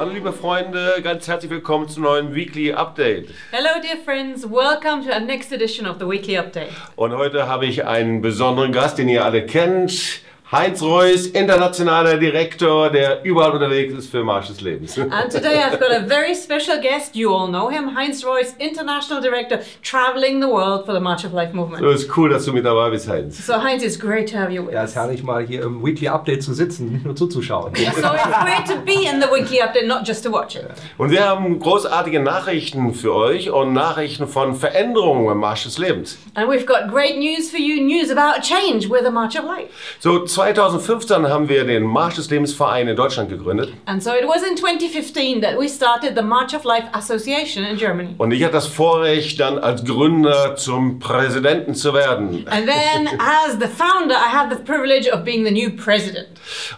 Hallo 0.00 0.12
liebe 0.12 0.32
Freunde, 0.32 0.94
ganz 1.02 1.28
herzlich 1.28 1.50
willkommen 1.50 1.86
zum 1.86 2.04
neuen 2.04 2.34
Weekly 2.34 2.72
Update. 2.72 3.28
Hello, 3.50 3.68
dear 3.82 3.98
friends. 4.02 4.44
Welcome 4.44 5.04
to 5.04 5.12
our 5.12 5.20
next 5.20 5.52
edition 5.52 5.86
of 5.86 5.98
the 5.98 6.08
Weekly 6.08 6.38
Update. 6.38 6.70
Und 6.96 7.14
heute 7.14 7.46
habe 7.46 7.66
ich 7.66 7.84
einen 7.84 8.22
besonderen 8.22 8.72
Gast, 8.72 8.96
den 8.96 9.10
ihr 9.10 9.22
alle 9.22 9.44
kennt. 9.44 10.22
Heinz 10.52 10.82
Reuss, 10.82 11.28
internationaler 11.28 12.16
Direktor, 12.18 12.90
der 12.90 13.22
überall 13.22 13.52
unterwegs 13.52 13.94
ist 13.94 14.10
für 14.10 14.24
Marsch 14.24 14.48
des 14.48 14.60
Lebens. 14.60 14.98
And 14.98 15.30
today 15.30 15.60
I've 15.62 15.78
got 15.78 15.92
a 15.92 16.00
very 16.04 16.34
special 16.34 16.80
guest. 16.82 17.14
You 17.14 17.32
all 17.32 17.46
know 17.46 17.68
him, 17.70 17.94
Heinz 17.96 18.24
Royce, 18.24 18.56
International 18.58 19.22
Director, 19.22 19.60
traveling 19.84 20.40
the 20.42 20.48
world 20.48 20.86
for 20.86 20.92
the 20.92 20.98
March 21.00 21.24
of 21.24 21.32
Life 21.32 21.54
movement. 21.54 21.84
So 21.84 21.90
ist 21.90 22.16
cool, 22.16 22.30
dass 22.30 22.46
du 22.46 22.52
mit 22.52 22.64
dabei 22.64 22.90
bist, 22.90 23.08
Heinz. 23.08 23.46
So, 23.46 23.62
Heinz, 23.62 23.84
it's 23.84 23.96
great 23.96 24.28
to 24.32 24.38
have 24.38 24.50
you 24.52 24.66
with 24.66 24.74
Ja, 24.74 24.80
us. 24.82 24.90
ist 24.90 24.96
herrlich 24.96 25.22
mal 25.22 25.46
hier 25.46 25.62
im 25.62 25.84
Weekly 25.84 26.08
Update 26.08 26.42
zu 26.42 26.52
sitzen, 26.52 26.92
nicht 26.94 27.04
nur 27.04 27.14
zuzuschauen. 27.14 27.72
So 27.76 27.82
it's 27.82 28.00
great 28.00 28.66
to 28.66 28.80
be 28.84 29.08
in 29.08 29.20
the 29.20 29.28
Weekly 29.28 29.60
Update, 29.62 29.86
not 29.86 30.04
just 30.04 30.24
to 30.24 30.32
watch 30.32 30.56
it. 30.56 30.64
Und 30.98 31.12
wir 31.12 31.28
haben 31.28 31.60
großartige 31.60 32.18
Nachrichten 32.18 32.92
für 32.92 33.14
euch 33.14 33.50
und 33.52 33.72
Nachrichten 33.72 34.26
von 34.26 34.56
Veränderungen 34.56 35.30
im 35.30 35.38
Marsch 35.38 35.62
des 35.62 35.78
Lebens. 35.78 36.18
And 36.34 36.48
we've 36.50 36.66
got 36.66 36.90
great 36.90 37.18
news 37.18 37.48
for 37.48 37.60
you 37.60 37.80
news 37.80 38.10
about 38.10 38.42
change 38.42 38.90
with 38.90 39.04
the 39.04 39.12
March 39.12 39.36
of 39.38 39.44
Life. 39.44 39.68
So 40.00 40.26
2015 40.40 41.28
haben 41.28 41.48
wir 41.50 41.64
den 41.64 41.84
Marsch 41.84 42.16
des 42.16 42.30
Lebens 42.30 42.54
Verein 42.54 42.88
in 42.88 42.96
Deutschland 42.96 43.28
gegründet. 43.28 43.74
And 43.84 44.02
so 44.02 44.10
it 44.10 44.26
was 44.26 44.42
in 44.42 44.56
2015 44.56 45.42
that 45.42 45.58
we 45.58 45.68
started 45.68 46.16
the 46.16 46.22
March 46.22 46.54
of 46.54 46.64
Life 46.64 46.88
Association 46.92 47.64
in 47.64 47.76
Germany. 47.76 48.14
Und 48.16 48.32
ich 48.32 48.42
hatte 48.42 48.54
das 48.54 48.66
Vorrecht, 48.66 49.38
dann 49.38 49.58
als 49.58 49.84
Gründer 49.84 50.56
zum 50.56 50.98
Präsidenten 50.98 51.74
zu 51.74 51.92
werden. 51.92 52.46
And 52.48 52.66
then, 52.66 53.08
as 53.18 53.58
the 53.60 53.66
founder, 53.66 54.14
I 54.14 54.34
had 54.34 54.50
the 54.50 54.62
privilege 54.62 55.12
of 55.12 55.24
being 55.24 55.44
the 55.44 55.50
new 55.50 55.70
president. 55.76 56.28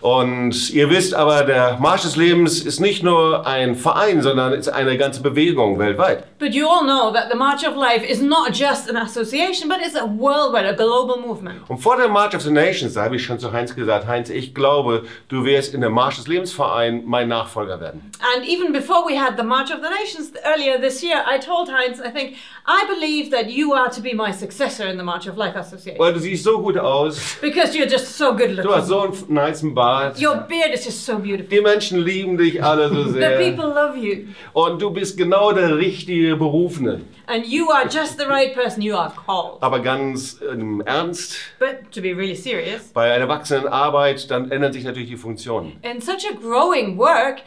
Und 0.01 0.71
ihr 0.71 0.91
wisst 0.91 1.15
aber, 1.15 1.45
der 1.45 1.79
Marsch 1.81 2.03
des 2.03 2.17
Lebens 2.17 2.61
ist 2.61 2.81
nicht 2.81 3.05
nur 3.05 3.47
ein 3.47 3.77
Verein, 3.77 4.23
sondern 4.23 4.53
ist 4.55 4.69
eine 4.69 4.99
ganze 4.99 5.23
Bewegung 5.23 5.79
weltweit. 5.79 6.25
But 6.39 6.53
you 6.53 6.67
all 6.67 6.83
know 6.83 7.13
that 7.13 7.29
the 7.31 7.39
March 7.39 7.65
of 7.65 7.77
Life 7.77 8.05
is 8.05 8.21
not 8.21 8.51
just 8.53 8.91
an 8.91 8.97
association, 8.97 9.69
but 9.69 9.79
it's 9.85 9.95
a 9.95 10.05
worldwide, 10.05 10.67
a 10.69 10.73
global 10.73 11.21
movement. 11.21 11.61
Und 11.69 11.79
vor 11.79 11.97
der 11.97 12.09
March 12.09 12.35
of 12.35 12.43
the 12.43 12.51
Nations, 12.51 12.95
da 12.95 13.05
habe 13.05 13.17
ich 13.17 13.25
schon 13.25 13.39
zu 13.53 13.57
Heinz 13.59 13.75
gesagt, 13.75 14.07
Heinz, 14.07 14.31
ich 14.31 14.55
glaube, 14.55 15.05
du 15.29 15.45
wirst 15.45 15.75
in 15.75 15.81
der 15.83 15.91
Marsch 15.91 16.17
des 16.17 16.27
Lebens 16.27 16.53
Verein 16.53 17.03
mein 17.07 17.29
Nachfolger 17.29 17.81
werden. 17.81 18.11
And 18.37 18.47
even 18.49 18.73
before 18.73 19.05
we 19.09 19.19
had 19.21 19.37
the 19.37 19.45
March 19.45 19.71
of 19.71 19.81
the 19.83 19.89
Nations 19.91 20.33
earlier 20.45 20.81
this 20.81 21.03
year, 21.03 21.23
I 21.27 21.39
told 21.39 21.69
Heinz, 21.71 22.01
I 22.01 22.11
think, 22.11 22.37
I 22.67 22.85
believe 22.89 23.31
that 23.31 23.51
you 23.51 23.73
are 23.75 23.91
to 23.91 24.01
be 24.01 24.15
my 24.15 24.33
successor 24.33 24.87
in 24.87 24.97
the 24.97 25.05
March 25.05 25.29
of 25.29 25.37
Life 25.37 25.57
Association. 25.59 25.99
Weil 26.01 26.15
du 26.15 26.21
siehst 26.21 26.45
so 26.45 26.61
gut 26.61 26.77
aus, 26.79 27.37
Because 27.41 27.77
you're 27.77 27.89
just 27.91 28.17
so 28.17 28.33
good 28.33 28.57
du 28.59 28.75
hast 28.75 28.89
looking. 28.89 29.15
so 29.15 29.25
einen 29.29 29.35
nice 29.35 29.63
Bart. 29.75 30.19
Your 30.21 30.37
beard 30.49 30.73
is 30.75 30.85
just 30.85 31.05
so 31.05 31.19
beautiful. 31.19 31.49
Die 31.51 31.61
Menschen 31.61 32.01
lieben 32.01 32.39
dich 32.39 32.63
alle 32.63 32.89
so 32.89 33.03
The 33.05 33.11
sehr. 33.13 33.39
people 33.39 33.67
love 33.67 33.97
you. 33.99 34.27
Und 34.53 34.81
du 34.81 34.91
bist 34.91 35.17
genau 35.17 35.53
der 35.53 35.77
richtige 35.77 36.37
Berufene. 36.37 37.03
And 37.33 37.47
you 37.47 37.71
are 37.71 37.85
just 37.85 38.19
the 38.19 38.27
right 38.27 38.55
person. 38.55 38.83
You 38.83 38.95
are 38.95 39.11
called. 39.11 39.63
Aber 39.63 39.81
ganz 39.81 40.35
im 40.43 40.83
Ernst, 40.83 41.37
But 41.59 41.91
to 41.93 42.03
be 42.03 42.09
really 42.15 42.35
serious, 42.35 42.89
bei 42.93 43.11
einer 43.11 43.27
wachsenden 43.27 43.69
Arbeit, 43.73 44.31
dann 44.31 44.51
ändern 44.51 44.71
sich 44.75 44.85
natürlich 44.85 45.09
die 45.09 45.17
Funktionen. 45.17 45.79
in 45.83 46.01
such 46.03 46.27
a 46.31 46.35
growing 46.39 46.99
work, 46.99 47.39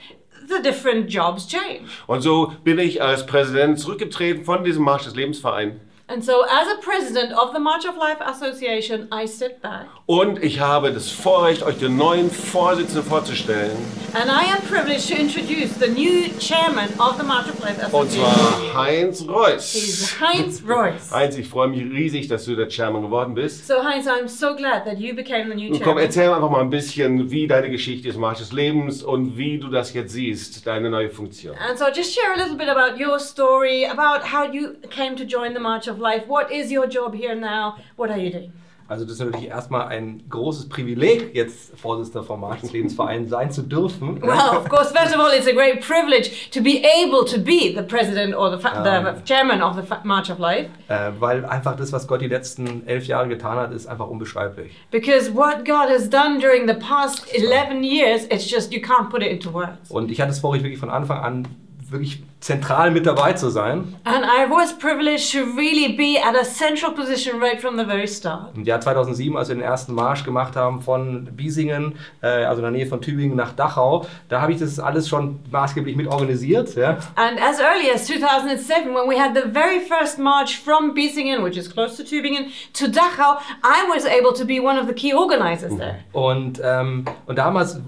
the 0.47 0.59
different 0.63 1.13
jobs 1.13 1.47
change. 1.47 1.81
Und 2.07 2.21
so 2.21 2.53
bin 2.63 2.79
ich 2.79 2.99
als 3.03 3.27
Präsident 3.27 3.79
zurückgetreten 3.79 4.43
von 4.43 4.63
diesem 4.63 4.83
Marsch 4.83 5.03
des 5.03 5.15
Lebensverein. 5.15 5.79
And 6.07 6.23
so, 6.23 6.43
as 6.43 6.67
a 6.67 6.75
president 6.81 7.33
of 7.33 7.51
the 7.53 7.59
March 7.59 7.83
of 7.83 7.97
Life 7.97 8.21
Association, 8.21 9.07
I 9.11 9.25
sit 9.25 9.59
back 9.63 9.87
Und 10.05 10.43
ich 10.43 10.59
habe 10.59 10.91
das 10.93 11.09
Vorrecht, 11.09 11.63
euch 11.63 11.79
den 11.79 11.97
neuen 11.97 12.29
Vorsitzenden 12.29 13.03
vorzustellen. 13.03 13.71
and 14.13 14.29
I 14.29 14.45
am 14.51 14.61
privileged 14.69 15.07
to 15.09 15.15
introduce 15.15 15.73
the 15.79 15.87
new 15.87 16.29
chairman 16.39 16.89
of 16.99 17.17
the 17.17 17.23
March 17.25 17.47
of 17.49 17.59
Life 17.63 17.81
Und 17.91 18.07
Association. 18.07 18.23
zwar 18.71 18.85
Heinz 18.85 19.25
Reuss. 19.27 19.73
He's 19.73 20.15
Heinz 20.21 20.61
Royce. 20.67 21.11
Heinz, 21.11 21.37
ich 21.37 21.49
freue 21.49 21.69
mich 21.69 21.81
riesig, 21.81 22.27
dass 22.27 22.45
du 22.45 22.55
der 22.55 22.69
Chairman 22.69 23.01
geworden 23.01 23.33
bist. 23.33 23.65
So, 23.67 23.83
Heinz, 23.83 24.05
I'm 24.07 24.27
so 24.27 24.55
glad 24.55 24.85
that 24.85 24.99
you 24.99 25.15
became 25.15 25.49
the 25.49 25.55
new 25.55 25.69
Und 25.73 25.79
komm, 25.79 25.85
chairman. 25.85 26.03
erzähl 26.03 26.29
einfach 26.31 26.51
mal 26.51 26.61
ein 26.61 26.69
bisschen, 26.69 27.31
wie 27.31 27.47
deine 27.47 27.71
Geschichte 27.71 28.07
ist, 28.09 28.17
Marsch 28.19 28.39
des 28.39 28.51
Lebens 28.51 29.01
und 29.01 29.37
wie 29.39 29.57
du 29.57 29.69
das 29.69 29.91
jetzt 29.95 30.13
siehst, 30.13 30.67
deine 30.67 30.91
neue 30.91 31.09
Funktion. 31.09 31.55
And 31.67 31.79
so, 31.79 31.85
just 31.93 32.13
share 32.13 32.31
a 32.33 32.37
little 32.37 32.55
bit 32.55 32.69
about 32.69 33.03
your 33.03 33.19
story, 33.19 33.87
about 33.87 34.23
how 34.31 34.45
you 34.53 34.75
came 34.91 35.15
to 35.15 35.23
join 35.25 35.53
the 35.55 35.59
March 35.59 35.87
of 35.89 35.94
Life. 35.99 36.27
What 36.27 36.51
is 36.51 36.71
your 36.71 36.87
job 36.87 37.13
here 37.13 37.35
now? 37.35 37.75
What 37.95 38.09
are 38.09 38.17
you 38.17 38.31
doing? 38.31 38.51
Also 38.87 39.03
das 39.03 39.13
ist 39.13 39.19
natürlich 39.19 39.47
erstmal 39.47 39.87
ein 39.87 40.21
großes 40.29 40.69
Privileg, 40.69 41.33
jetzt 41.33 41.75
Vorsitzender 41.79 42.23
vom 42.23 42.45
Lebensvereins 42.71 43.31
sein 43.31 43.49
zu 43.49 43.63
dürfen. 43.63 44.21
Well, 44.21 44.57
of 44.57 44.69
course, 44.69 44.93
first 44.93 45.15
of 45.15 45.19
all, 45.19 45.31
it's 45.35 45.47
a 45.47 45.53
great 45.53 45.81
privilege 45.81 46.51
to 46.51 46.61
be 46.61 46.83
able 46.83 47.25
to 47.25 47.39
be 47.39 47.73
the 47.75 47.81
president 47.81 48.35
or 48.35 48.51
the, 48.51 48.57
the 48.57 49.23
chairman 49.25 49.63
of 49.63 49.75
the 49.75 49.81
March 50.03 50.29
of 50.29 50.37
Life. 50.37 50.69
Äh, 50.87 51.13
weil 51.19 51.45
einfach 51.45 51.75
das, 51.75 51.91
was 51.93 52.07
Gott 52.07 52.21
die 52.21 52.27
letzten 52.27 52.85
elf 52.85 53.07
Jahre 53.07 53.27
getan 53.27 53.57
hat, 53.57 53.73
ist 53.73 53.87
einfach 53.87 54.07
unbeschreiblich. 54.07 54.71
Because 54.91 55.33
what 55.33 55.65
God 55.65 55.89
has 55.89 56.07
done 56.07 56.37
during 56.39 56.67
the 56.67 56.75
past 56.75 57.25
11 57.33 57.83
years, 57.83 58.25
it's 58.25 58.47
just, 58.47 58.71
you 58.71 58.79
can't 58.79 59.09
put 59.09 59.23
it 59.23 59.29
into 59.29 59.51
words. 59.51 59.89
Und 59.89 60.11
ich 60.11 60.21
hatte 60.21 60.29
das 60.29 60.39
Vorrecht, 60.39 60.63
wirklich 60.63 60.79
von 60.79 60.91
Anfang 60.91 61.23
an 61.23 61.47
wirklich 61.91 62.23
zentral 62.39 62.91
mit 62.91 63.05
dabei 63.05 63.33
zu 63.33 63.49
sein. 63.49 63.95
And 64.03 64.23
I 64.23 64.49
was 64.49 64.77
privileged 64.77 65.31
to 65.31 65.39
really 65.57 65.93
be 65.93 66.19
at 66.23 66.35
a 66.35 66.43
central 66.43 66.91
position 66.91 67.41
right 67.41 67.59
from 67.59 67.77
the 67.77 67.85
very 67.85 68.07
start. 68.07 68.55
Im 68.55 68.63
Jahr 68.63 68.79
2007, 68.79 69.35
als 69.35 69.49
wir 69.49 69.55
den 69.55 69.63
ersten 69.63 69.93
Marsch 69.93 70.23
gemacht 70.23 70.55
haben 70.55 70.81
von 70.81 71.25
Biesingen, 71.35 71.95
äh, 72.21 72.27
also 72.45 72.57
in 72.57 72.63
der 72.63 72.71
Nähe 72.71 72.85
von 72.85 73.01
Tübingen 73.01 73.35
nach 73.35 73.53
Dachau, 73.53 74.05
da 74.29 74.41
habe 74.41 74.51
ich 74.51 74.59
das 74.59 74.79
alles 74.79 75.07
schon 75.07 75.39
maßgeblich 75.51 75.95
mit 75.95 76.07
organisiert. 76.07 76.75
Ja? 76.75 76.97
And 77.15 77.41
as 77.41 77.59
early 77.59 77.91
as 77.93 78.05
2007, 78.05 78.93
when 78.93 79.09
we 79.09 79.19
had 79.19 79.35
the 79.35 79.49
very 79.49 79.79
first 79.79 80.19
march 80.19 80.59
from 80.59 80.93
Biesingen, 80.93 81.43
which 81.43 81.57
is 81.57 81.71
close 81.71 81.97
to 81.97 82.03
Tübingen, 82.03 82.51
to 82.73 82.85
Dachau, 82.85 83.39
I 83.63 83.89
was 83.89 84.05
able 84.05 84.33
to 84.33 84.45
be 84.45 84.59
one 84.59 84.79
of 84.79 84.87
the 84.87 84.93
key 84.93 85.13
organizers 85.13 85.75
there. 85.77 85.99
Und, 86.13 86.61
ähm, 86.63 87.05
und 87.25 87.37
damals 87.37 87.79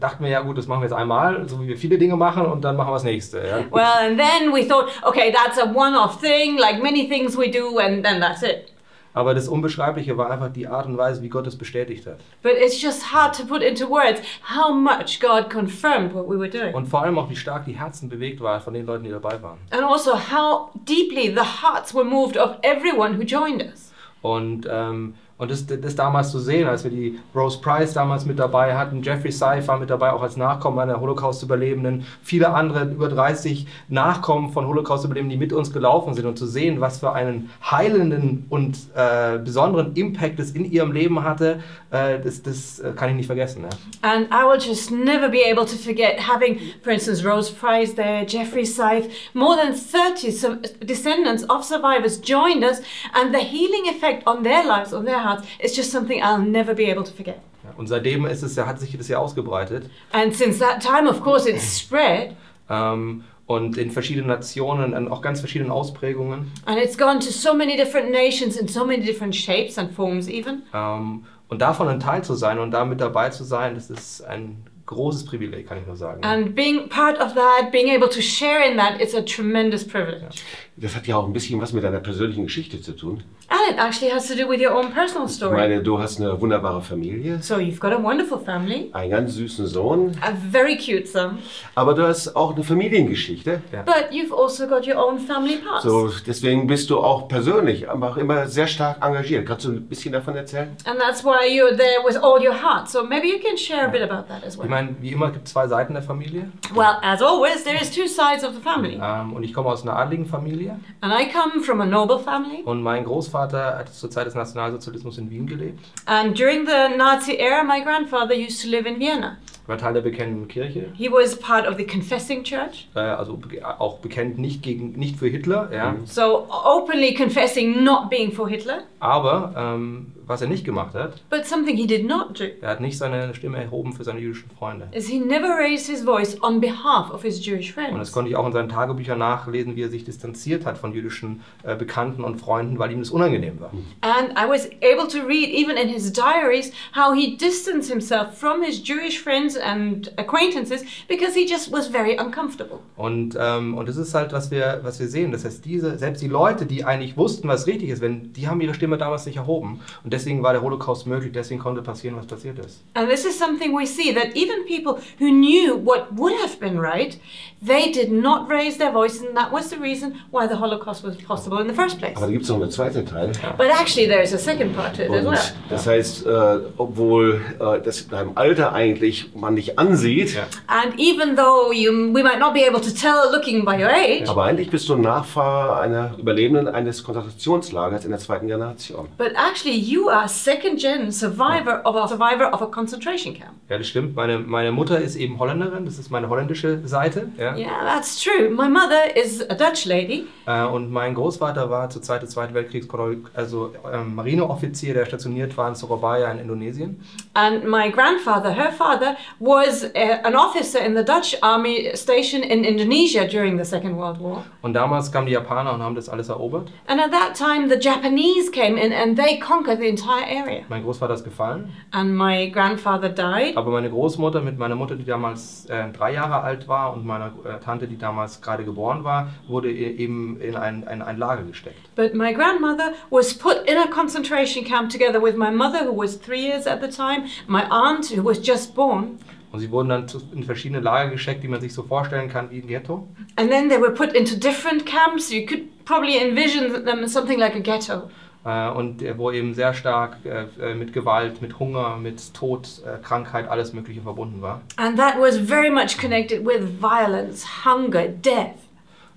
dachten 0.00 0.24
wir, 0.24 0.30
ja 0.30 0.40
gut, 0.40 0.58
das 0.58 0.66
machen 0.66 0.80
wir 0.80 0.88
jetzt 0.88 0.96
einmal, 0.96 1.48
so 1.48 1.60
wie 1.60 1.68
wir 1.68 1.76
viele 1.76 1.98
Dinge 1.98 2.16
machen 2.16 2.46
und 2.46 2.62
dann 2.64 2.76
machen 2.76 2.88
wir 2.88 2.94
das 2.94 3.04
nächste. 3.04 3.38
Ja? 3.38 3.64
Well, 3.70 4.10
and 4.10 4.18
then 4.18 4.52
we 4.52 4.66
thought, 4.66 4.88
okay, 5.02 5.32
that's 5.32 5.58
a 5.58 5.64
one 5.64 5.98
off 5.98 6.20
thing, 6.20 6.58
like 6.58 6.82
many 6.82 7.08
things 7.08 7.36
we 7.36 7.50
do, 7.50 7.78
and 7.78 8.04
then 8.04 8.20
that's 8.20 8.42
it. 8.42 8.72
Aber 9.16 9.32
das 9.32 9.48
Unbeschreibliche 9.48 10.18
war 10.18 10.30
einfach 10.30 10.52
die 10.52 10.66
Art 10.68 10.84
und 10.84 10.98
Weise, 10.98 11.22
wie 11.22 11.30
Gott 11.30 11.46
es 11.46 11.56
bestätigt 11.56 12.06
hat. 12.06 12.18
But 12.42 12.52
it's 12.62 12.82
just 12.82 13.14
hard 13.14 13.34
to 13.38 13.46
put 13.46 13.62
into 13.62 13.88
words 13.88 14.20
how 14.54 14.74
much 14.74 15.20
God 15.20 15.48
confirmed 15.50 16.12
what 16.12 16.28
we 16.28 16.38
were 16.38 16.50
doing. 16.50 16.74
Und 16.74 16.86
vor 16.86 17.02
allem 17.02 17.18
auch, 17.18 17.30
wie 17.30 17.36
stark 17.36 17.64
die 17.64 17.72
Herzen 17.72 18.10
bewegt 18.10 18.42
waren 18.42 18.60
von 18.60 18.74
den 18.74 18.84
Leuten, 18.84 19.04
die 19.04 19.10
dabei 19.10 19.40
waren. 19.42 19.56
And 19.70 19.82
also 19.84 20.12
how 20.12 20.68
deeply 20.86 21.34
the 21.34 21.62
hearts 21.62 21.94
were 21.94 22.04
moved 22.04 22.36
of 22.36 22.56
everyone 22.60 23.16
who 23.16 23.22
joined 23.22 23.62
us. 23.62 23.90
Und, 24.20 24.68
ähm, 24.70 25.14
und 25.38 25.50
das, 25.50 25.66
das 25.66 25.94
damals 25.94 26.30
zu 26.30 26.38
sehen, 26.38 26.66
als 26.66 26.84
wir 26.84 26.90
die 26.90 27.18
Rose 27.34 27.60
Price 27.60 27.92
damals 27.92 28.24
mit 28.24 28.38
dabei 28.38 28.74
hatten, 28.76 29.02
Jeffrey 29.02 29.30
Seif 29.30 29.68
war 29.68 29.78
mit 29.78 29.90
dabei, 29.90 30.12
auch 30.12 30.22
als 30.22 30.38
Nachkommen 30.38 30.78
einer 30.78 30.98
Holocaust-Überlebenden, 30.98 32.06
viele 32.22 32.54
andere, 32.54 32.84
über 32.84 33.08
30 33.08 33.66
Nachkommen 33.88 34.52
von 34.52 34.66
Holocaust-Überlebenden, 34.66 35.38
die 35.38 35.44
mit 35.44 35.52
uns 35.52 35.72
gelaufen 35.74 36.14
sind 36.14 36.24
und 36.24 36.38
zu 36.38 36.46
sehen, 36.46 36.80
was 36.80 37.00
für 37.00 37.12
einen 37.12 37.50
heilenden 37.62 38.46
und 38.48 38.78
äh, 38.94 39.38
besonderen 39.38 39.94
Impact 39.94 40.40
es 40.40 40.52
in 40.52 40.64
ihrem 40.64 40.92
Leben 40.92 41.22
hatte, 41.22 41.62
äh, 41.90 42.18
das, 42.18 42.42
das 42.42 42.78
äh, 42.78 42.92
kann 42.96 43.10
ich 43.10 43.16
nicht 43.16 43.26
vergessen. 43.26 43.64
Ja. 43.64 44.08
And 44.08 44.28
I 44.30 44.44
will 44.44 44.58
just 44.58 44.90
never 44.90 45.28
be 45.28 45.44
able 45.44 45.66
to 45.66 45.76
forget 45.76 46.18
having, 46.18 46.58
for 46.82 46.92
instance, 46.92 47.22
Rose 47.22 47.52
Price 47.52 47.94
there, 47.94 48.24
Jeffrey 48.26 48.64
Scythe, 48.64 49.10
more 49.34 49.56
than 49.56 49.74
30 49.74 50.30
su- 50.30 50.56
descendants 50.82 51.44
of 51.50 51.62
survivors 51.62 52.18
joined 52.18 52.64
us, 52.64 52.80
and 53.12 53.34
the 53.34 53.40
healing 53.40 53.86
effect 53.88 54.22
on 54.26 54.42
their 54.42 54.64
lives, 54.64 54.94
on 54.94 55.04
their 55.04 55.25
hearts, 55.26 55.44
is 55.58 55.76
just 55.76 55.90
something 55.90 56.22
I'll 56.22 56.38
never 56.38 56.74
be 56.74 56.90
able 56.90 57.04
to 57.04 57.12
forget. 57.12 57.36
Ja, 57.64 57.70
Und 57.76 57.86
seitdem 57.88 58.26
ist 58.26 58.42
es, 58.42 58.54
ja- 58.56 58.66
hat 58.66 58.78
sich 58.80 58.96
das 58.96 59.08
ja 59.08 59.18
ausgebreitet. 59.18 59.90
And 60.12 60.34
since 60.34 60.58
that 60.60 60.80
time, 60.80 61.08
of 61.10 61.22
course, 61.22 61.48
it's 61.50 61.78
spread, 61.80 62.36
Ähm, 62.70 63.24
und 63.46 63.76
in 63.78 63.90
verschiedenen 63.92 64.26
Nationen, 64.28 64.92
an 64.94 65.06
auch 65.08 65.22
ganz 65.22 65.38
verschiedenen 65.40 65.70
Ausprägungen. 65.70 66.50
and 66.64 66.78
it's 66.78 66.98
gone 66.98 67.18
to 67.20 67.30
so 67.30 67.54
many 67.54 67.76
different 67.76 68.10
nations 68.10 68.56
in 68.56 68.66
so 68.68 68.84
many 68.84 69.02
different 69.04 69.34
shapes 69.36 69.78
and 69.78 69.92
forms, 69.92 70.28
even. 70.28 70.62
Ähm, 70.74 71.24
und 71.48 71.62
davon 71.62 71.86
ein 71.88 72.00
Teil 72.00 72.22
zu 72.24 72.34
sein 72.34 72.58
und 72.58 72.72
da 72.72 72.84
mit 72.84 73.00
dabei 73.00 73.30
zu 73.30 73.44
sein, 73.44 73.76
das 73.76 73.88
ist 73.88 74.20
ein 74.24 74.64
großes 74.86 75.26
Privileg, 75.26 75.68
kann 75.68 75.78
ich 75.78 75.86
nur 75.86 75.94
sagen. 75.96 76.24
And 76.24 76.54
being 76.56 76.88
part 76.88 77.20
of 77.20 77.34
that, 77.34 77.70
being 77.70 77.88
able 77.90 78.08
to 78.08 78.20
share 78.20 78.68
in 78.68 78.76
that, 78.78 79.00
it's 79.00 79.14
a 79.14 79.22
tremendous 79.22 79.86
privilege. 79.86 80.40
Das 80.78 80.94
hat 80.94 81.06
ja 81.06 81.16
auch 81.16 81.24
ein 81.26 81.32
bisschen 81.32 81.58
was 81.58 81.72
mit 81.72 81.84
deiner 81.84 82.00
persönlichen 82.00 82.44
Geschichte 82.44 82.82
zu 82.82 82.92
tun. 82.92 83.22
And 83.48 83.60
it 83.70 83.78
actually 83.78 84.10
has 84.12 84.28
to 84.28 84.34
do 84.34 84.46
with 84.46 84.60
your 84.60 84.74
own 84.76 84.92
personal 84.92 85.26
Ich 85.26 85.32
story. 85.32 85.56
meine, 85.56 85.82
du 85.82 85.98
hast 85.98 86.20
eine 86.20 86.38
wunderbare 86.38 86.82
Familie, 86.82 87.38
So 87.40 87.54
you've 87.54 87.78
got 87.80 87.92
a 87.92 88.02
wonderful 88.02 88.38
family, 88.38 88.90
einen 88.92 89.10
ganz 89.10 89.34
süßen 89.36 89.66
Sohn, 89.68 90.12
a 90.20 90.32
very 90.52 90.76
cute 90.76 91.06
son, 91.08 91.38
aber 91.74 91.94
du 91.94 92.06
hast 92.06 92.36
auch 92.36 92.54
eine 92.54 92.62
Familiengeschichte. 92.62 93.62
but 93.86 94.10
you've 94.10 94.32
also 94.36 94.66
got 94.66 94.86
your 94.86 94.96
own 94.96 95.18
family 95.18 95.56
past. 95.56 95.84
So, 95.84 96.10
deswegen 96.26 96.66
bist 96.66 96.90
du 96.90 96.98
auch 96.98 97.26
persönlich 97.26 97.88
einfach 97.88 98.18
immer 98.18 98.46
sehr 98.46 98.66
stark 98.66 98.98
engagiert. 99.02 99.46
Kannst 99.46 99.64
du 99.64 99.70
ein 99.72 99.88
bisschen 99.88 100.12
davon 100.12 100.36
erzählen? 100.36 100.76
and 100.84 100.98
that's 100.98 101.24
why 101.24 101.46
you're 101.48 101.74
there 101.74 102.04
with 102.06 102.16
all 102.18 102.38
your 102.44 102.52
heart. 102.54 102.88
So 102.90 103.02
maybe 103.02 103.28
you 103.28 103.38
can 103.38 103.56
share 103.56 103.86
a 103.86 103.88
bit 103.90 104.02
about 104.02 104.28
that 104.28 104.44
as 104.44 104.54
Ich 104.54 104.60
well. 104.60 104.68
meine, 104.68 104.94
wie 105.00 105.12
immer 105.12 105.30
gibt 105.30 105.46
es 105.46 105.52
zwei 105.54 105.66
Seiten 105.68 105.94
der 105.94 106.02
Familie. 106.02 106.50
Well, 106.74 106.96
as 107.02 107.22
always, 107.22 107.64
there 107.64 107.80
is 107.80 107.90
two 107.90 108.06
sides 108.06 108.44
of 108.44 108.54
the 108.54 108.60
family. 108.60 108.98
Ähm, 109.02 109.32
und 109.32 109.42
ich 109.42 109.54
komme 109.54 109.70
aus 109.70 109.82
einer 109.82 109.96
adligen 109.96 110.26
Familie. 110.26 110.65
And 111.00 111.12
I 111.12 111.30
come 111.30 111.62
from 111.62 111.80
a 111.80 111.86
noble 111.86 112.18
family. 112.18 112.62
Und 112.64 112.82
mein 112.82 113.04
Großvater 113.04 113.78
hat 113.78 113.94
zur 113.94 114.10
Zeit 114.10 114.26
des 114.26 114.34
Nationalsozialismus 114.34 115.18
in 115.18 115.30
Wien 115.30 115.46
gelebt. 115.46 115.80
And 116.06 116.38
during 116.38 116.66
the 116.66 116.96
Nazi 116.96 117.36
era, 117.36 117.62
my 117.64 117.82
grandfather 117.82 118.34
used 118.34 118.62
to 118.62 118.68
live 118.68 118.86
in 118.86 118.98
Vienna. 118.98 119.38
War 119.66 119.78
Teil 119.78 119.94
der 119.94 120.00
bekennenden 120.02 120.48
Kirche. 120.48 120.90
He 120.96 121.10
was 121.10 121.36
part 121.38 121.66
of 121.68 121.76
the 121.76 121.84
Confessing 121.86 122.44
Church, 122.44 122.88
Äh, 122.94 123.00
also 123.00 123.38
auch 123.78 123.98
bekennt 123.98 124.38
nicht, 124.38 124.62
gegen, 124.62 124.92
nicht 124.92 125.16
für 125.18 125.26
Hitler. 125.28 125.68
Ja. 125.72 125.96
so 126.04 126.46
openly 126.50 127.14
confessing 127.14 127.82
not 127.82 128.08
being 128.10 128.30
for 128.32 128.48
Hitler. 128.48 128.84
Aber 129.00 129.52
ähm, 129.56 130.12
was 130.26 130.40
er 130.42 130.48
nicht 130.48 130.64
gemacht 130.64 130.94
hat, 130.94 131.22
But 131.30 131.44
something 131.46 131.76
he 131.76 131.86
did 131.86 132.06
not 132.06 132.38
do 132.40 132.44
er 132.60 132.70
hat 132.70 132.80
nicht 132.80 132.96
seine 132.98 133.34
Stimme 133.34 133.58
erhoben 133.62 133.92
für 133.92 134.02
seine 134.04 134.18
jüdischen 134.20 134.50
Freunde. 134.58 134.88
is 134.92 135.06
he 135.08 135.18
never 135.18 135.48
raised 135.56 135.86
his 135.88 136.02
voice 136.04 136.40
on 136.42 136.60
behalf 136.60 137.10
of 137.12 137.22
his 137.22 137.44
Jewish 137.44 137.76
Und 137.76 137.84
das 137.84 137.92
friends. 137.92 138.12
konnte 138.12 138.30
ich 138.30 138.36
auch 138.36 138.46
in 138.46 138.52
seinen 138.52 138.68
Tagebüchern 138.68 139.18
nachlesen, 139.18 139.76
wie 139.76 139.82
er 139.82 139.88
sich 139.88 140.04
distanziert 140.04 140.64
hat 140.64 140.78
von 140.78 140.92
jüdischen 140.94 141.42
äh, 141.64 141.76
Bekannten 141.76 142.24
und 142.24 142.40
Freunden, 142.40 142.78
weil 142.78 142.90
ihm 142.92 143.00
das 143.00 143.10
unangenehm 143.10 143.60
war. 143.60 143.70
And 144.00 144.30
I 144.32 144.48
was 144.48 144.66
able 144.82 145.06
to 145.08 145.26
read, 145.26 145.50
even 145.50 145.76
in 145.76 145.88
his 145.88 146.12
diaries, 146.12 146.72
how 146.94 147.14
he 147.14 147.36
distanced 147.36 147.90
himself 147.90 148.36
from 148.38 148.62
his 148.62 148.82
Jewish 148.86 149.20
friends 149.56 149.58
and 149.58 150.12
acquaintances 150.18 150.84
because 151.08 151.34
he 151.34 151.46
just 151.46 151.70
was 151.70 151.88
very 151.88 152.16
uncomfortable. 152.16 152.80
Und, 152.96 153.36
ähm, 153.38 153.76
und 153.76 153.88
das 153.88 153.96
ist 153.96 154.14
halt, 154.14 154.32
was 154.32 154.50
wir, 154.50 154.80
was 154.82 155.00
wir 155.00 155.08
sehen. 155.08 155.32
Das 155.32 155.44
heißt, 155.44 155.64
diese, 155.64 155.98
selbst 155.98 156.22
die 156.22 156.28
Leute, 156.28 156.66
die 156.66 156.84
eigentlich 156.84 157.16
wussten, 157.16 157.48
was 157.48 157.66
richtig 157.66 157.90
ist, 157.90 158.00
wenn, 158.00 158.32
die 158.32 158.48
haben 158.48 158.60
ihre 158.60 158.74
Stimme 158.74 158.98
damals 158.98 159.26
nicht 159.26 159.36
erhoben. 159.36 159.80
Und 160.04 160.12
deswegen 160.12 160.42
war 160.42 160.52
der 160.52 160.62
Holocaust 160.62 161.06
möglich, 161.06 161.32
deswegen 161.32 161.60
konnte 161.60 161.82
passieren, 161.82 162.16
was 162.16 162.26
passiert 162.26 162.58
ist. 162.58 162.82
And 162.94 163.08
this 163.08 163.24
is 163.24 163.38
something 163.38 163.72
we 163.76 163.86
see 163.86 164.12
that 164.14 164.34
even 164.34 164.64
people 164.66 165.00
who 165.18 165.30
knew 165.30 165.74
what 165.76 166.06
would 166.16 166.34
have 166.42 166.58
been 166.58 166.78
right, 166.78 167.18
they 167.64 167.90
did 167.90 168.12
not 168.12 168.48
raise 168.50 168.78
their 168.78 168.92
voice, 168.92 169.20
and 169.20 169.36
that 169.36 169.52
was 169.52 169.70
the 169.70 169.78
reason 169.78 170.14
why 170.30 170.46
the 170.46 170.56
Holocaust 170.56 171.04
was 171.04 171.16
possible 171.16 171.58
in 171.60 171.68
the 171.68 171.74
first 171.74 171.98
place. 171.98 172.16
Aber 172.16 172.26
da 172.26 172.32
gibt 172.32 172.44
es 172.44 172.50
noch 172.50 172.60
einen 172.60 172.70
zweiten 172.70 173.04
Teil. 173.06 173.32
But 173.56 173.68
actually, 173.68 174.06
there 174.06 174.22
is 174.22 174.32
a 174.32 174.38
second 174.38 174.74
part 174.74 174.94
to 174.96 175.02
it 175.02 175.10
as 175.10 175.24
well. 175.24 175.38
das 175.68 175.86
heißt, 175.86 176.26
äh, 176.26 176.58
obwohl 176.76 177.40
äh, 177.58 177.80
das 177.82 178.02
in 178.02 178.10
deinem 178.10 178.32
Alter 178.36 178.72
eigentlich 178.72 179.34
man 179.46 179.54
nicht 179.54 179.78
ansieht, 179.78 180.34
Ja. 180.34 180.42
And 180.66 180.98
even 180.98 181.36
though 181.36 181.72
you, 181.72 181.90
we 182.14 182.22
might 182.22 182.38
not 182.38 182.52
be 182.54 182.66
able 182.68 182.80
to 182.80 182.90
tell 182.90 183.32
looking 183.32 183.64
by 183.64 183.72
your 183.82 183.90
age, 183.90 184.28
aber 184.28 184.44
eigentlich 184.44 184.70
bist 184.70 184.88
du 184.88 184.94
ein 184.94 185.00
Nachfahre 185.00 185.80
einer 185.80 186.10
Überlebenden 186.18 186.68
eines 186.68 187.02
Konzentrationslagers 187.02 188.04
in 188.04 188.10
der 188.10 188.20
zweiten 188.20 188.46
Generation. 188.46 189.08
but 189.18 189.32
actually 189.36 189.76
you 189.76 190.08
are 190.08 190.24
a 190.24 190.28
second 190.28 190.78
gen 190.80 191.10
survivor 191.10 191.80
of 191.84 191.96
a 191.96 192.06
survivor 192.08 192.52
of 192.52 192.60
a 192.62 192.66
concentration 192.66 193.34
camp. 193.34 193.52
Ja, 193.68 193.78
das 193.78 193.88
stimmt. 193.88 194.14
Meine, 194.14 194.38
meine 194.38 194.72
Mutter 194.72 195.00
ist 195.00 195.16
eben 195.16 195.38
Holländerin, 195.38 195.84
das 195.84 195.98
ist 195.98 196.10
meine 196.10 196.28
holländische 196.28 196.80
Seite. 196.86 197.28
Ja. 197.38 197.56
Yeah, 197.56 197.84
that's 197.84 198.22
true. 198.22 198.50
My 198.50 198.68
mother 198.68 199.16
is 199.16 199.42
a 199.48 199.54
Dutch 199.54 199.86
lady, 199.86 200.26
Äh, 200.46 200.64
und 200.64 200.90
mein 200.92 201.14
Großvater 201.14 201.70
war 201.70 201.90
zur 201.90 202.02
Zeit 202.02 202.22
des 202.22 202.30
Zweiten 202.30 202.54
Weltkriegs 202.54 202.86
also 203.34 203.72
ähm, 203.92 204.14
Marineoffizier, 204.14 204.94
der 204.94 205.06
stationiert 205.06 205.56
war 205.56 205.68
in 205.68 205.74
Surabaya 205.74 206.30
in 206.30 206.38
Indonesien. 206.38 207.00
and 207.34 207.64
my 207.64 207.90
grandfather, 207.90 208.50
her 208.50 208.72
father, 208.72 209.16
was 209.38 209.84
uh, 209.84 210.20
an 210.24 210.34
officer 210.34 210.78
in 210.78 210.94
the 210.94 211.02
Dutch 211.02 211.36
army 211.42 211.94
station 211.94 212.42
in 212.42 212.64
Indonesia 212.64 213.26
during 213.26 213.58
the 213.58 213.64
Second 213.64 213.96
World 213.96 214.20
War. 214.20 214.44
Und 214.62 214.74
damals 214.74 215.12
kamen 215.12 215.26
die 215.26 215.32
Japaner 215.32 215.74
und 215.74 215.82
haben 215.82 215.94
das 215.94 216.08
alles 216.08 216.28
erobert. 216.28 216.70
And 216.86 217.00
at 217.00 217.10
that 217.12 217.34
time, 217.34 217.68
the 217.68 217.78
Japanese 217.78 218.50
came 218.50 218.78
in 218.78 218.92
and 218.92 219.16
they 219.16 219.38
conquered 219.38 219.78
the 219.78 219.88
entire 219.88 220.24
area. 220.24 220.64
Mein 220.68 220.82
Großvater 220.82 221.14
ist 221.14 221.24
gefallen. 221.24 221.72
And 221.90 222.16
my 222.16 222.50
grandfather 222.50 223.08
died. 223.08 223.56
Aber 223.56 223.70
meine 223.70 223.90
Großmutter 223.90 224.40
mit 224.40 224.58
meiner 224.58 224.74
Mutter, 224.74 224.96
die 224.96 225.04
damals 225.04 225.66
äh, 225.66 225.90
drei 225.92 226.12
Jahre 226.12 226.42
alt 226.42 226.68
war, 226.68 226.94
und 226.94 227.04
meiner 227.04 227.32
äh, 227.44 227.62
Tante, 227.64 227.86
die 227.86 227.98
damals 227.98 228.40
gerade 228.40 228.64
geboren 228.64 229.04
war, 229.04 229.28
wurde 229.48 229.70
eben 229.72 230.40
in 230.40 230.56
ein, 230.56 230.86
ein, 230.86 231.02
ein 231.02 231.18
Lager 231.18 231.42
gesteckt. 231.42 231.94
But 231.94 232.14
my 232.14 232.32
grandmother 232.32 232.92
was 233.10 233.34
put 233.34 233.66
in 233.66 233.76
a 233.78 233.86
concentration 233.86 234.64
camp 234.64 234.90
together 234.90 235.22
with 235.22 235.36
my 235.36 235.50
mother, 235.50 235.86
who 235.86 235.96
was 235.96 236.16
three 236.16 236.40
years 236.40 236.66
at 236.66 236.80
the 236.80 236.88
time, 236.88 237.24
my 237.46 237.64
aunt, 237.70 238.10
who 238.10 238.22
was 238.22 238.38
just 238.38 238.74
born. 238.74 239.18
Und 239.56 239.60
sie 239.60 239.70
wurden 239.70 239.88
dann 239.88 240.06
in 240.34 240.44
verschiedene 240.44 240.80
Lager 240.80 241.10
gesteckt, 241.10 241.42
die 241.42 241.48
man 241.48 241.62
sich 241.62 241.72
so 241.72 241.82
vorstellen 241.82 242.28
kann 242.28 242.50
wie 242.50 242.60
ein 242.60 242.66
Ghetto. 242.66 243.08
And 243.36 243.50
then 243.50 243.70
they 243.70 243.80
were 243.80 243.90
put 243.90 244.12
into 244.12 244.36
different 244.36 244.84
camps. 244.84 245.32
You 245.32 245.46
could 245.46 245.62
probably 245.86 246.18
envision 246.18 246.84
them 246.84 247.02
as 247.02 247.14
something 247.14 247.38
like 247.38 247.56
a 247.56 247.60
ghetto. 247.60 248.10
Äh, 248.44 248.68
und 248.68 249.02
wo 249.16 249.30
eben 249.30 249.54
sehr 249.54 249.72
stark 249.72 250.18
äh, 250.26 250.74
mit 250.74 250.92
Gewalt, 250.92 251.40
mit 251.40 251.58
Hunger, 251.58 251.96
mit 251.96 252.34
Tod, 252.34 252.68
äh, 252.84 253.02
Krankheit, 253.02 253.48
alles 253.48 253.72
Mögliche 253.72 254.02
verbunden 254.02 254.42
war. 254.42 254.60
And 254.76 254.98
that 254.98 255.18
was 255.18 255.38
very 255.38 255.70
much 255.70 255.96
connected 255.96 256.44
with 256.44 256.60
violence, 256.78 257.64
hunger, 257.64 258.08
death. 258.08 258.65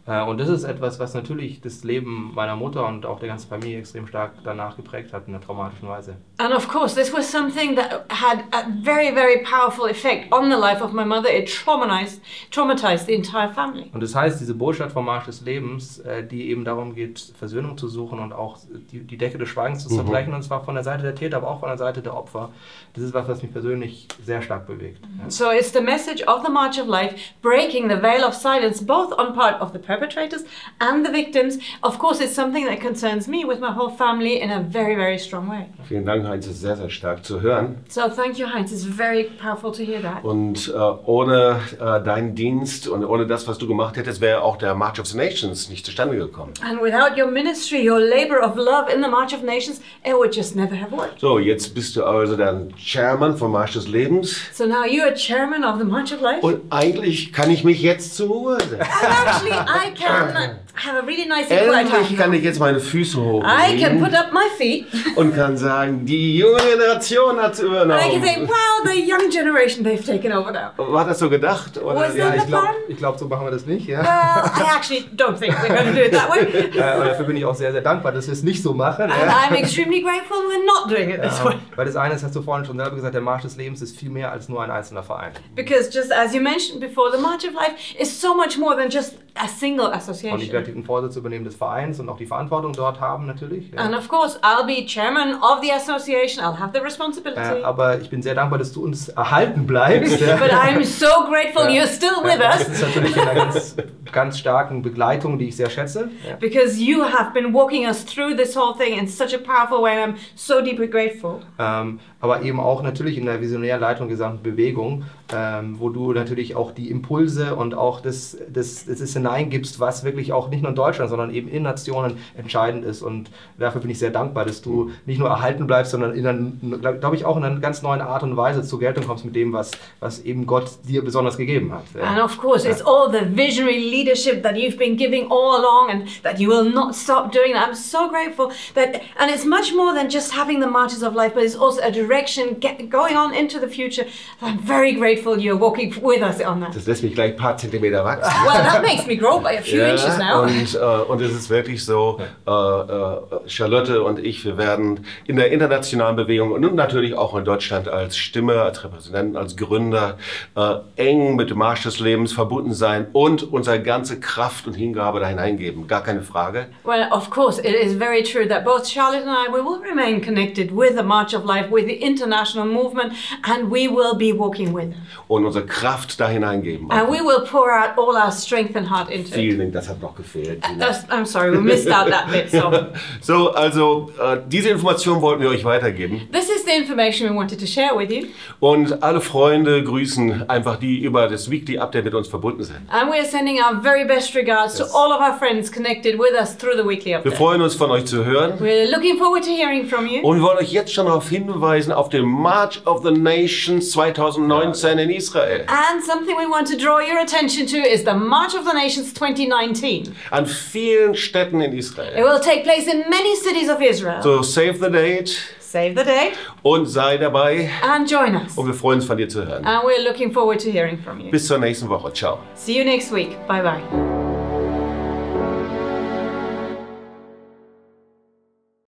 Äh, 0.09 0.23
und 0.23 0.39
das 0.39 0.49
ist 0.49 0.63
etwas, 0.63 0.99
was 0.99 1.13
natürlich 1.13 1.61
das 1.61 1.83
Leben 1.83 2.31
meiner 2.33 2.55
Mutter 2.55 2.87
und 2.87 3.05
auch 3.05 3.19
der 3.19 3.29
ganzen 3.29 3.47
Familie 3.47 3.79
extrem 3.79 4.07
stark 4.07 4.31
danach 4.43 4.75
geprägt 4.75 5.13
hat 5.13 5.27
in 5.27 5.35
einer 5.35 5.43
traumatischen 5.43 5.87
Weise. 5.87 6.15
And 6.39 6.53
of 6.53 6.67
course, 6.67 6.95
this 6.95 7.13
was 7.13 7.31
something 7.31 7.75
that 7.75 8.05
had 8.09 8.39
a 8.51 8.63
very, 8.81 9.13
very 9.13 9.43
powerful 9.43 9.87
effect 9.87 10.33
on 10.33 10.49
the 10.49 10.57
life 10.57 10.83
of 10.83 10.93
my 10.93 11.05
mother. 11.05 11.29
It 11.29 11.47
traumatized, 11.47 12.21
traumatized 12.51 13.05
the 13.05 13.13
entire 13.13 13.49
family. 13.49 13.89
Und 13.93 14.01
das 14.01 14.15
heißt, 14.15 14.39
diese 14.39 14.55
Botschaft 14.55 14.93
vom 14.93 15.05
Marsch 15.05 15.25
des 15.25 15.41
Lebens, 15.41 15.99
äh, 15.99 16.25
die 16.25 16.49
eben 16.49 16.65
darum 16.65 16.95
geht, 16.95 17.33
Versöhnung 17.37 17.77
zu 17.77 17.87
suchen 17.87 18.19
und 18.19 18.33
auch 18.33 18.57
die, 18.91 19.01
die 19.01 19.17
Decke 19.17 19.37
des 19.37 19.49
Schweigens 19.49 19.83
zu 19.83 19.89
zerbrechen, 19.89 20.33
und 20.33 20.41
zwar 20.41 20.63
von 20.63 20.73
der 20.73 20.83
Seite 20.83 21.03
der 21.03 21.13
Täter, 21.13 21.37
aber 21.37 21.49
auch 21.49 21.59
von 21.59 21.69
der 21.69 21.77
Seite 21.77 22.01
der 22.01 22.15
Opfer, 22.15 22.49
das 22.93 23.03
ist 23.03 23.13
was, 23.13 23.27
was 23.27 23.43
mich 23.43 23.51
persönlich 23.51 24.07
sehr 24.25 24.41
stark 24.41 24.65
bewegt. 24.65 25.01
Ja. 25.21 25.29
So 25.29 25.51
it's 25.51 25.71
the 25.71 25.81
message 25.81 26.25
of 26.27 26.43
the 26.43 26.51
March 26.51 26.79
of 26.81 26.87
Life, 26.87 27.15
breaking 27.41 27.89
the 27.89 28.01
veil 28.01 28.23
of 28.23 28.33
silence, 28.33 28.83
both 28.83 29.11
on 29.19 29.33
part 29.33 29.61
of 29.61 29.71
the 29.71 29.79
perpetrators 29.99 30.43
and 30.79 31.05
the 31.05 31.11
victims. 31.11 31.57
Of 31.83 31.99
course, 31.99 32.21
it's 32.21 32.33
something 32.33 32.65
that 32.65 32.79
concerns 32.79 33.27
me 33.27 33.45
with 33.45 33.59
my 33.59 33.71
whole 33.71 33.89
family 33.89 34.41
in 34.41 34.51
a 34.51 34.61
very, 34.61 34.95
very 34.95 35.17
strong 35.17 35.49
way. 35.49 35.67
Vielen 35.87 36.05
Dank, 36.05 36.25
Heinz, 36.25 36.45
das 36.45 36.55
ist 36.55 36.61
sehr, 36.61 36.75
sehr 36.75 36.89
stark 36.89 37.25
zu 37.25 37.41
hören. 37.41 37.77
So 37.89 38.07
thank 38.07 38.37
you, 38.37 38.47
Heinz. 38.47 38.71
It's 38.71 38.83
very 38.83 39.25
powerful 39.41 39.71
to 39.71 39.83
hear 39.83 40.01
that. 40.01 40.23
Und 40.23 40.67
äh, 40.67 40.77
ohne 41.05 41.59
äh, 41.79 42.03
deinen 42.03 42.35
Dienst 42.35 42.87
und 42.87 43.03
ohne 43.05 43.25
das, 43.25 43.47
was 43.47 43.57
du 43.57 43.67
gemacht 43.67 43.97
hättest, 43.97 44.21
wäre 44.21 44.41
auch 44.41 44.57
der 44.57 44.75
March 44.75 44.99
of 44.99 45.07
the 45.07 45.17
Nations 45.17 45.69
nicht 45.69 45.85
zustande 45.85 46.17
gekommen. 46.17 46.53
And 46.61 46.81
without 46.81 47.19
your 47.19 47.29
ministry, 47.29 47.87
your 47.89 47.99
labor 47.99 48.41
of 48.41 48.55
love 48.55 48.91
in 48.93 49.01
the 49.01 49.09
March 49.09 49.33
of 49.33 49.43
Nations, 49.43 49.81
it 50.05 50.13
would 50.13 50.35
just 50.35 50.55
never 50.55 50.79
have 50.79 50.91
worked. 50.91 51.19
So, 51.19 51.39
jetzt 51.39 51.73
bist 51.73 51.95
du 51.95 52.03
also 52.03 52.35
der 52.35 52.67
Chairman 52.77 53.37
vom 53.37 53.51
March 53.51 53.73
des 53.73 53.87
Lebens. 53.87 54.39
So 54.53 54.65
now 54.65 54.83
you're 54.83 55.13
chairman 55.13 55.63
of 55.63 55.77
the 55.79 55.85
March 55.85 56.13
of 56.13 56.21
Life. 56.21 56.41
Und 56.41 56.61
eigentlich 56.69 57.33
kann 57.33 57.51
ich 57.51 57.63
mich 57.63 57.81
jetzt 57.81 58.15
zur 58.15 58.27
Ruhe 58.27 58.57
setzen. 58.59 58.79
And 58.79 59.27
actually, 59.27 59.51
I 59.53 59.88
can 59.95 60.59
have 60.85 60.97
a 60.97 61.01
really 61.05 61.25
nice 61.25 61.49
Endlich 61.49 62.17
kann 62.17 62.33
ich 62.33 62.43
jetzt 62.43 62.59
meine 62.59 62.79
Füße 62.79 63.19
I 63.19 63.77
can 63.79 63.99
put 63.99 64.13
up 64.13 64.31
my 64.31 64.47
feet 64.57 64.85
und 65.15 65.35
kann 65.35 65.57
sagen, 65.57 66.05
die 66.05 66.37
junge 66.37 66.59
Generation 66.59 67.37
hat 67.39 67.59
and 67.59 67.91
I 67.91 68.11
can 68.11 68.21
say, 68.21 68.35
übernommen. 68.35 68.47
wow, 68.49 68.85
the 68.85 68.99
young 69.01 69.29
generation, 69.29 69.83
they've 69.83 70.03
taken 70.05 70.31
over 70.31 70.51
now. 70.51 70.71
War 70.77 71.05
das 71.05 71.19
so 71.19 71.29
gedacht? 71.29 71.77
Oder? 71.77 71.95
Was 71.95 72.15
Ja, 72.15 72.33
ich 72.35 72.45
glaube, 72.47 72.67
glaub, 72.97 73.19
so 73.19 73.27
machen 73.27 73.45
wir 73.45 73.51
das 73.51 73.65
nicht. 73.65 73.87
Ja. 73.87 73.99
Well, 73.99 74.65
I 74.65 74.75
actually 74.75 75.05
don't 75.15 75.37
think 75.37 75.53
we're 75.61 75.67
going 75.73 75.87
to 75.87 75.93
do 75.93 76.01
it 76.01 76.11
that 76.11 76.29
way. 76.29 76.39
Äh, 76.79 76.97
und 76.99 77.07
dafür 77.07 77.25
bin 77.25 77.35
ich 77.35 77.45
auch 77.45 77.55
sehr, 77.55 77.71
sehr 77.71 77.81
dankbar, 77.81 78.11
dass 78.11 78.27
wir 78.27 78.33
es 78.33 78.43
nicht 78.43 78.63
so 78.63 78.73
machen. 78.73 79.03
And 79.03 79.11
Ja. 79.11 79.49
I'm 79.49 79.55
extremely 79.55 80.01
grateful 80.01 80.37
we're 80.37 80.65
not 80.65 80.89
doing 80.89 81.09
it 81.09 81.21
this 81.21 81.43
way. 81.43 81.55
Weil 81.75 81.85
das 81.85 81.95
eine, 81.95 82.13
das 82.13 82.23
hast 82.23 82.35
du 82.35 82.41
vorhin 82.41 82.65
schon 82.65 82.77
selber 82.77 82.95
gesagt, 82.95 83.13
der 83.13 83.21
Marsch 83.21 83.43
des 83.43 83.57
Lebens 83.57 83.81
ist 83.81 83.97
viel 83.97 84.09
mehr 84.09 84.31
als 84.31 84.47
nur 84.49 84.61
ein 84.63 84.71
einzelner 84.71 85.03
Verein. 85.03 85.31
Because 85.55 85.89
just 85.91 86.11
as 86.13 86.33
you 86.33 86.41
mentioned 86.41 86.79
before, 86.79 87.11
the 87.11 87.21
March 87.21 87.43
of 87.45 87.53
Life 87.53 87.75
is 87.99 88.09
so 88.21 88.33
much 88.35 88.57
more 88.57 88.75
than 88.75 88.89
just 88.89 89.15
a 89.35 89.47
single 89.47 89.91
association. 89.91 90.39
Den 90.73 90.83
Vorsitz 90.83 91.15
übernehmen 91.15 91.45
des 91.45 91.55
Vereins 91.55 91.99
und 91.99 92.09
auch 92.09 92.17
die 92.17 92.25
Verantwortung 92.25 92.73
dort 92.73 92.99
haben 92.99 93.25
natürlich. 93.27 93.71
Ja. 93.71 93.79
And 93.81 93.95
of 93.95 94.07
course, 94.07 94.39
I'll 94.41 94.65
be 94.65 94.85
chairman 94.85 95.35
of 95.35 95.59
the 95.61 95.71
association. 95.71 96.43
I'll 96.43 96.57
have 96.59 96.71
the 96.73 96.79
Äh, 96.79 96.83
responsibility. 96.83 97.63
aber 97.63 97.99
ich 98.01 98.09
bin 98.09 98.21
sehr 98.21 98.35
dankbar, 98.35 98.57
dass 98.59 98.71
du 98.73 98.83
uns 98.83 99.09
erhalten 99.09 99.67
bleibst. 99.67 100.19
ja. 100.19 100.35
But 100.37 100.51
I'm 100.51 100.83
so 100.83 101.05
grateful 101.29 101.63
you're 101.67 101.85
still 101.87 102.23
with 102.23 102.39
Das 102.39 102.59
us 102.61 102.67
ist 102.69 102.81
natürlich 102.81 103.15
in 103.15 103.21
einer 103.21 103.35
ganz, 103.45 103.75
ganz 104.11 104.39
starken 104.39 104.81
Begleitung, 104.81 105.37
die 105.37 105.49
ich 105.49 105.55
sehr 105.55 105.69
schätze. 105.69 106.09
Because 106.39 106.81
you 106.81 107.03
have 107.03 107.31
been 107.33 107.53
walking 107.53 107.85
us 107.85 108.03
through 108.05 108.35
this 108.35 108.55
whole 108.57 108.75
thing 108.77 108.97
in 108.97 109.07
such 109.07 109.33
a 109.35 109.37
powerful 109.37 109.83
way, 109.83 110.01
and 110.01 110.15
I'm 110.15 110.19
so 110.35 110.61
deeply 110.61 110.87
grateful. 110.87 111.41
Ähm, 111.59 111.99
aber 112.21 112.41
eben 112.41 112.59
auch 112.59 112.81
natürlich 112.81 113.17
in 113.17 113.25
der 113.25 113.39
Visionärleitung 113.39 114.07
der 114.07 114.17
gesamten 114.17 114.43
Bewegung, 114.43 115.03
ähm, 115.33 115.79
wo 115.79 115.89
du 115.89 116.11
natürlich 116.11 116.55
auch 116.55 116.71
die 116.71 116.89
Impulse 116.89 117.55
und 117.55 117.73
auch 117.75 118.01
das, 118.01 118.35
das, 118.49 118.85
das, 118.85 118.99
das 118.99 119.13
hineingibst, 119.13 119.79
was 119.79 120.03
wirklich 120.03 120.33
auch 120.33 120.39
auch 120.39 120.49
nicht 120.59 120.63
nur 120.63 120.69
in 120.69 120.75
Deutschland, 120.75 121.09
sondern 121.09 121.33
eben 121.33 121.47
in 121.47 121.63
Nationen 121.63 122.17
entscheidend 122.37 122.85
ist. 122.85 123.01
Und 123.01 123.29
dafür 123.57 123.81
bin 123.81 123.89
ich 123.89 123.99
sehr 123.99 124.11
dankbar, 124.11 124.45
dass 124.45 124.61
du 124.61 124.91
nicht 125.05 125.19
nur 125.19 125.29
erhalten 125.29 125.67
bleibst, 125.67 125.91
sondern 125.91 126.13
in 126.13 126.27
einer, 126.27 126.93
glaube 126.93 127.15
ich, 127.15 127.25
auch 127.25 127.37
in 127.37 127.43
einer 127.43 127.59
ganz 127.59 127.81
neuen 127.81 128.01
Art 128.01 128.23
und 128.23 128.35
Weise 128.35 128.63
zur 128.63 128.79
Geltung 128.79 129.05
kommst 129.07 129.25
mit 129.25 129.35
dem, 129.35 129.53
was, 129.53 129.71
was 129.99 130.19
eben 130.21 130.45
Gott 130.45 130.69
dir 130.87 131.03
besonders 131.03 131.37
gegeben 131.37 131.73
hat. 131.73 131.83
And 132.01 132.21
of 132.21 132.37
course, 132.37 132.67
it's 132.67 132.81
all 132.81 133.09
the 133.09 133.25
visionary 133.25 133.79
leadership 133.79 134.43
that 134.43 134.55
you've 134.57 134.77
been 134.77 134.97
giving 134.97 135.27
all 135.31 135.57
along 135.59 135.89
and 135.91 136.07
that 136.23 136.39
you 136.39 136.49
will 136.49 136.69
not 136.69 136.93
stop 136.95 137.31
doing. 137.31 137.55
I'm 137.55 137.73
so 137.75 138.09
grateful 138.09 138.51
that, 138.75 139.01
and 139.17 139.31
it's 139.31 139.45
much 139.45 139.73
more 139.73 139.93
than 139.93 140.09
just 140.09 140.33
having 140.33 140.59
the 140.59 140.67
marches 140.67 141.03
of 141.03 141.15
life, 141.15 141.33
but 141.33 141.43
it's 141.43 141.55
also 141.55 141.81
a 141.81 141.91
direction 141.91 142.55
get, 142.59 142.89
going 142.89 143.15
on 143.15 143.33
into 143.33 143.59
the 143.59 143.67
future. 143.67 144.05
I'm 144.41 144.59
very 144.59 144.93
grateful 144.93 145.39
you're 145.39 145.57
walking 145.57 145.93
with 146.01 146.21
us 146.21 146.41
on 146.41 146.59
that. 146.61 146.75
Das 146.75 146.85
lässt 146.87 147.03
mich 147.03 147.15
gleich 147.15 147.31
ein 147.31 147.37
paar 147.37 147.57
Zentimeter 147.57 148.03
wachsen. 148.03 148.31
Well, 148.45 148.63
that 148.63 148.81
makes 148.81 149.05
me 149.05 149.15
grow 149.15 149.39
by 149.39 149.53
a 149.53 149.61
few 149.61 149.83
inches 149.83 150.17
now. 150.17 150.45
Und, 150.49 150.75
äh, 150.75 151.11
und 151.11 151.21
es 151.21 151.31
ist 151.31 151.49
wirklich 151.49 151.85
so, 151.85 152.19
äh, 152.47 152.51
äh, 152.51 153.47
Charlotte 153.47 154.03
und 154.03 154.19
ich, 154.19 154.43
wir 154.45 154.57
werden 154.57 155.05
in 155.25 155.35
der 155.35 155.51
internationalen 155.51 156.15
Bewegung 156.15 156.51
und 156.51 156.75
natürlich 156.75 157.13
auch 157.13 157.35
in 157.37 157.45
Deutschland 157.45 157.87
als 157.87 158.17
Stimme, 158.17 158.61
als 158.61 158.83
Repräsentanten, 158.83 159.37
als 159.37 159.55
Gründer 159.55 160.17
äh, 160.55 160.75
eng 160.95 161.35
mit 161.35 161.49
dem 161.49 161.57
Marsch 161.57 161.83
des 161.83 161.99
Lebens 161.99 162.33
verbunden 162.33 162.73
sein 162.73 163.07
und 163.13 163.43
unsere 163.43 163.81
ganze 163.81 164.19
Kraft 164.19 164.67
und 164.67 164.73
Hingabe 164.73 165.19
da 165.19 165.27
hineingeben. 165.27 165.87
Gar 165.87 166.03
keine 166.03 166.21
Frage. 166.21 166.67
Well, 166.83 167.07
of 167.11 167.29
course, 167.29 167.59
it 167.59 167.75
is 167.75 167.93
very 167.93 168.23
true 168.23 168.47
that 168.47 168.63
both 168.63 168.87
Charlotte 168.87 169.23
and 169.25 169.31
I 169.31 169.51
we 169.51 169.61
will 169.63 169.81
remain 169.81 170.21
connected 170.21 170.71
with 170.71 170.95
the 170.95 171.03
March 171.03 171.33
of 171.33 171.45
Life, 171.45 171.69
with 171.71 171.85
the 171.85 171.95
international 171.95 172.65
movement, 172.65 173.13
and 173.43 173.71
we 173.71 173.87
will 173.87 174.15
be 174.15 174.33
walking 174.33 174.73
with 174.73 174.91
them. 174.91 175.01
Und 175.27 175.45
unsere 175.45 175.65
Kraft 175.65 176.19
da 176.19 176.27
hineingeben. 176.27 176.89
And 176.91 177.09
we 177.09 177.19
will 177.21 177.45
pour 177.45 177.69
out 177.71 177.97
all 177.97 178.15
our 178.15 178.31
strength 178.31 178.75
and 178.75 178.89
heart 178.89 179.09
into 179.09 179.29
it. 179.29 179.35
Vielen 179.35 179.59
Dank, 179.59 179.73
das 179.73 179.89
hat 179.89 180.01
noch 180.01 180.15
gefehlt. 180.15 180.38
Tina. 180.43 180.77
That's, 180.77 181.05
I'm 181.09 181.25
sorry, 181.25 181.51
we 181.51 181.61
missed 181.61 181.87
out 181.87 182.09
that 182.09 182.29
bit. 182.31 182.49
So 182.51 182.71
So, 183.21 183.53
also 183.53 184.11
äh, 184.19 184.37
diese 184.47 184.69
Information 184.69 185.21
wollten 185.21 185.41
wir 185.41 185.49
euch 185.49 185.63
weitergeben. 185.65 186.27
The 186.69 186.75
information 186.77 187.29
we 187.29 187.35
wanted 187.35 187.59
to 187.59 187.65
share 187.65 187.95
with 187.95 188.11
you, 188.11 188.27
Und 188.59 189.01
alle 189.03 189.21
Freunde 189.21 189.83
grüßen 189.83 190.49
einfach 190.49 190.77
die 190.77 190.99
über 191.03 191.27
das 191.27 191.49
Weekly 191.49 191.77
Update 191.79 192.05
mit 192.05 192.13
uns 192.13 192.27
verbunden 192.27 192.63
sind. 192.63 192.77
and 192.89 193.09
we 193.11 193.15
are 193.17 193.25
sending 193.25 193.57
our 193.59 193.81
very 193.81 194.05
best 194.05 194.35
regards 194.35 194.75
to 194.75 194.83
all 194.93 195.11
of 195.11 195.19
our 195.21 195.37
friends 195.37 195.71
connected 195.71 196.17
with 196.19 196.33
us 196.39 196.55
through 196.57 196.75
the 196.75 196.87
weekly 196.87 197.11
Wir 197.11 197.17
update. 197.19 197.35
freuen 197.37 197.61
uns 197.61 197.75
von 197.75 197.89
euch 197.91 198.05
zu 198.05 198.23
hören. 198.25 198.53
We're 198.59 198.89
looking 198.91 199.17
forward 199.17 199.43
to 199.43 199.49
hearing 199.51 199.87
from 199.87 200.05
you. 200.05 200.21
Und 200.21 200.37
wir 200.37 200.43
wollen 200.43 200.59
euch 200.59 200.71
jetzt 200.71 200.93
schon 200.93 201.05
darauf 201.07 201.29
hinweisen 201.29 201.91
auf 201.91 202.09
den 202.09 202.25
March 202.25 202.81
of 202.85 203.03
the 203.03 203.11
Nations 203.11 203.91
2019 203.91 204.99
in 204.99 205.09
Israel. 205.09 205.65
And 205.67 206.03
something 206.03 206.35
we 206.37 206.49
want 206.49 206.67
to 206.69 206.77
draw 206.77 206.99
your 206.99 207.19
attention 207.19 207.65
to 207.67 207.77
is 207.77 208.03
the 208.03 208.13
March 208.13 208.53
of 208.55 208.65
the 208.69 208.73
Nations 208.75 209.13
2019. 209.13 210.13
An 210.31 210.45
vielen 210.45 211.15
Städten 211.15 211.61
in 211.61 211.73
It 211.73 211.79
Israel. 211.79 212.23
will 212.23 212.39
take 212.39 212.63
place 212.63 212.87
in 212.87 213.03
many 213.09 213.35
cities 213.35 213.69
of 213.69 213.81
Israel. 213.81 214.21
So 214.21 214.41
save 214.41 214.79
the 214.79 214.89
date 214.89 215.37
Save 215.71 215.89
the 215.89 216.03
date 216.03 216.33
und 216.63 216.87
sei 216.87 217.17
dabei. 217.17 217.69
and 217.83 218.09
join 218.09 218.35
us. 218.35 218.57
Und 218.57 218.65
wir 218.65 218.73
freuen 218.73 218.99
uns 218.99 219.05
von 219.05 219.17
dir 219.17 219.29
zu 219.29 219.45
hören. 219.45 219.63
And 219.65 219.83
we're 219.83 220.03
looking 220.03 220.31
forward 220.31 220.59
to 220.63 220.69
hearing 220.71 220.97
from 220.97 221.19
you. 221.19 221.29
Bis 221.29 221.45
zur 221.45 221.59
nächsten 221.59 221.87
Woche. 221.89 222.11
Ciao. 222.11 222.39
See 222.55 222.77
you 222.77 222.83
next 222.83 223.13
week. 223.13 223.37
Bye 223.47 223.61
bye. 223.61 224.18